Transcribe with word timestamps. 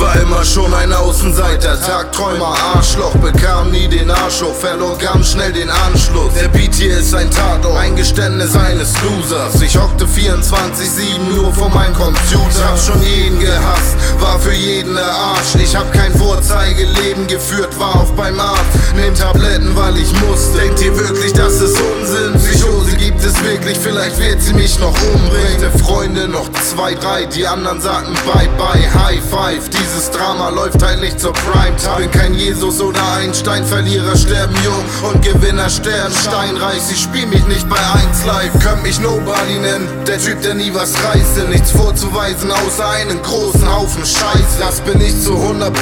war 0.00 0.16
immer 0.20 0.44
schon 0.44 0.72
ein 0.72 0.92
Außenseiter, 0.92 1.80
Tagträumer, 1.80 2.54
Arschloch, 2.74 3.14
bekam 3.16 3.70
nie 3.70 3.86
den 3.86 4.10
Arsch 4.10 4.40
hoch, 4.42 4.54
verlor 4.54 4.96
ganz 4.96 5.32
schnell 5.32 5.52
den 5.52 5.68
Anschluss. 5.68 6.32
Der 6.34 6.48
Beat 6.48 6.74
hier 6.74 6.98
ist 6.98 7.14
ein 7.14 7.30
Tatort, 7.30 7.76
ein 7.76 7.94
Geständnis 7.94 8.56
eines 8.56 8.94
Losers. 9.02 9.60
Ich 9.60 9.76
hockte 9.76 10.06
24-7 10.06 11.34
nur 11.34 11.52
vor 11.52 11.68
meinem 11.68 11.94
Computer, 11.94 12.66
hab 12.66 12.78
schon 12.78 13.02
jeden 13.02 13.38
gehasst, 13.40 13.96
war 14.20 14.38
für 14.38 14.54
jeden 14.54 14.94
der 14.94 15.10
Arsch. 15.10 15.54
Ich 15.56 15.76
hab 15.76 15.92
kein 15.92 16.14
Vorzeigeleben 16.14 17.26
geführt, 17.26 17.78
war 17.78 17.96
auf 17.96 18.12
beim 18.12 18.40
Arzt, 18.40 18.62
nehm 18.96 19.14
Tabletten, 19.14 19.76
weil 19.76 19.96
ich 19.98 20.12
muss. 20.20 20.52
Denkt 20.52 20.80
ihr 20.80 20.98
wirklich, 20.98 21.32
das 21.34 21.60
ist 21.60 21.78
Unsinn? 21.78 22.34
Psychose 22.38 22.96
gibt 22.96 23.22
es 23.22 23.42
wirklich, 23.44 23.78
vielleicht 23.78 24.18
wird 24.18 24.40
sie 24.40 24.54
mich 24.54 24.78
noch 24.78 24.94
umbringen. 25.12 25.78
Freunde, 25.78 26.28
noch 26.28 26.48
zwei, 26.52 26.94
drei, 26.94 27.26
die 27.26 27.46
anderen 27.46 27.80
sagten 27.80 28.14
bye 28.24 28.48
bye, 28.56 29.04
high 29.04 29.20
five. 29.30 29.73
Drama 30.14 30.48
läuft 30.50 30.82
halt 30.82 31.00
nicht 31.00 31.18
zur 31.18 31.32
Primetime. 31.32 31.96
Bin 31.98 32.10
kein 32.10 32.34
Jesus 32.34 32.80
oder 32.80 33.00
Einstein, 33.16 33.64
Verlierer 33.64 34.16
sterben 34.16 34.54
jung 34.64 35.10
und 35.10 35.22
Gewinner 35.22 35.68
sterben 35.68 36.14
steinreich. 36.14 36.80
Sie 36.82 36.96
spielen 36.96 37.30
mich 37.30 37.44
nicht 37.46 37.68
bei 37.68 37.76
1 37.76 38.24
Live, 38.24 38.52
könnt 38.62 38.82
mich 38.82 39.00
Nobody 39.00 39.58
nennen. 39.60 39.88
Der 40.06 40.18
Typ, 40.18 40.40
der 40.42 40.54
nie 40.54 40.72
was 40.72 40.92
reiße, 41.02 41.48
nichts 41.48 41.72
vorzuweisen, 41.72 42.50
außer 42.50 42.88
einen 42.90 43.20
großen 43.22 43.74
Haufen 43.74 44.04
Scheiße. 44.04 44.58
Das 44.60 44.80
bin 44.80 45.00
ich 45.00 45.20
zu 45.20 45.32
100% 45.32 45.72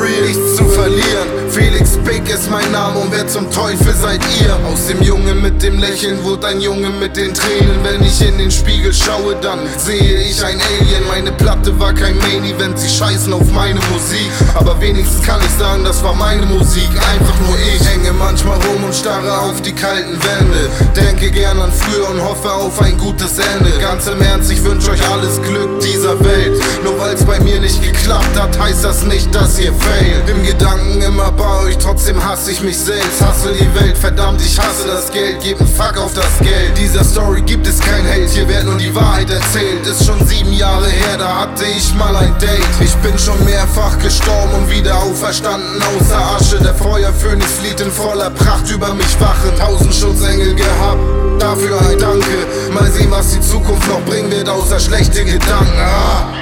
real, 0.00 0.26
nichts 0.26 0.56
zu 0.56 0.64
verlieren. 0.66 1.28
Felix 1.48 1.96
Big 2.04 2.28
ist 2.28 2.50
mein 2.50 2.70
Name 2.72 2.98
und 2.98 3.12
wer 3.12 3.26
zum 3.28 3.50
Teufel 3.50 3.94
seid 3.94 4.20
ihr? 4.40 4.56
Aus 4.70 4.86
dem 4.88 5.02
Jungen 5.02 5.40
mit 5.40 5.62
dem 5.62 5.78
Lächeln 5.78 6.22
wurde 6.22 6.48
ein 6.48 6.60
Junge 6.60 6.90
mit 6.90 7.16
den 7.16 7.32
Tränen. 7.32 7.78
Wenn 7.82 8.02
ich 8.02 8.20
in 8.20 8.36
den 8.38 8.50
Spiegel 8.50 8.92
schaue, 8.92 9.36
dann 9.40 9.60
sehe 9.78 10.22
ich 10.22 10.44
ein 10.44 10.60
Alien. 10.60 11.06
Meine 11.08 11.32
Platte 11.32 11.78
war 11.80 11.94
kein 11.94 12.18
Main 12.18 12.44
Event, 12.44 12.78
sie 12.78 12.88
scheißen 12.88 13.32
auf 13.32 13.50
meine 13.72 13.86
Musik. 13.92 14.30
Aber 14.54 14.80
wenigstens 14.80 15.24
kann 15.24 15.40
ich 15.40 15.50
sagen, 15.50 15.84
das 15.84 16.02
war 16.02 16.14
meine 16.14 16.44
Musik, 16.46 16.90
einfach 16.90 17.38
nur 17.40 17.56
ich. 17.58 17.88
Hänge 17.88 18.12
manchmal 18.12 18.58
und 18.90 18.96
starre 18.96 19.38
auf 19.42 19.60
die 19.62 19.72
kalten 19.72 20.18
Wände. 20.24 20.68
Denke 20.96 21.30
gern 21.30 21.60
an 21.60 21.70
früher 21.72 22.10
und 22.10 22.20
hoffe 22.20 22.52
auf 22.52 22.80
ein 22.82 22.98
gutes 22.98 23.38
Ende. 23.38 23.70
Ganz 23.78 24.08
im 24.08 24.20
Ernst, 24.20 24.50
ich 24.50 24.64
wünsche 24.64 24.90
euch 24.90 25.08
alles 25.10 25.40
Glück 25.42 25.78
dieser 25.78 26.18
Welt. 26.18 26.60
Nur 26.82 26.98
weil's 26.98 27.24
bei 27.24 27.38
mir 27.38 27.60
nicht 27.60 27.80
geklappt 27.82 28.36
hat, 28.36 28.58
heißt 28.58 28.82
das 28.82 29.04
nicht, 29.04 29.32
dass 29.32 29.60
ihr 29.60 29.72
failt. 29.72 30.28
Im 30.28 30.44
Gedanken 30.44 31.02
immer 31.02 31.30
bei 31.30 31.66
euch, 31.66 31.78
trotzdem 31.78 32.24
hasse 32.24 32.50
ich 32.50 32.62
mich 32.62 32.76
selbst. 32.76 33.20
Hasse 33.20 33.52
die 33.52 33.80
Welt, 33.80 33.96
verdammt, 33.96 34.40
ich 34.44 34.58
hasse 34.58 34.88
das 34.88 35.12
Geld. 35.12 35.40
Geb 35.40 35.60
ein 35.60 35.68
Fuck 35.68 35.96
auf 35.96 36.14
das 36.14 36.38
Geld. 36.40 36.76
Dieser 36.76 37.04
Story 37.04 37.42
gibt 37.42 37.68
es 37.68 37.78
kein 37.78 38.04
Held, 38.04 38.28
hier 38.30 38.48
wird 38.48 38.64
nur 38.64 38.76
die 38.76 38.92
Wahrheit 38.92 39.30
erzählt. 39.30 39.86
Ist 39.86 40.04
schon 40.04 40.26
sieben 40.26 40.52
Jahre 40.52 40.88
her, 40.88 41.16
da 41.16 41.42
hatte 41.42 41.64
ich 41.64 41.94
mal 41.94 42.16
ein 42.16 42.36
Date. 42.40 42.66
Ich 42.80 42.94
bin 42.96 43.16
schon 43.16 43.38
mehrfach 43.44 43.96
gestorben 44.00 44.52
und 44.54 44.70
wieder 44.70 44.96
auferstanden 44.96 45.80
außer 45.80 46.36
Asche. 46.36 46.58
Der 46.58 46.74
Feuerphönix 46.74 47.46
flieht 47.60 47.80
in 47.80 47.92
voller 47.92 48.30
Pracht 48.30 48.68
über 48.80 48.94
mich 48.94 49.20
wachen. 49.20 49.54
Tausend 49.58 49.94
Schutzengel 49.94 50.54
gehabt, 50.54 51.00
dafür 51.38 51.78
ein 51.82 51.98
Danke. 51.98 52.46
Mal 52.72 52.90
sehen, 52.90 53.10
was 53.10 53.32
die 53.32 53.40
Zukunft 53.40 53.86
noch 53.88 54.00
bringen 54.06 54.30
wird, 54.30 54.48
außer 54.48 54.80
schlechte 54.80 55.24
Gedanken. 55.24 55.78
Ah. 55.78 56.39